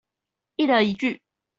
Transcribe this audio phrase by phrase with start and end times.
[0.55, 1.21] 一人一句